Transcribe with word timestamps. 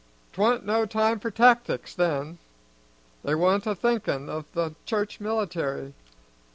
'Twa'n't 0.33 0.65
no 0.65 0.83
time 0.83 1.19
for 1.19 1.29
tactics 1.29 1.93
then, 1.93 2.39
they 3.23 3.35
wa'n't 3.35 3.67
a'thinkin' 3.67 4.29
of 4.29 4.51
the 4.53 4.73
church 4.87 5.19
military. 5.19 5.93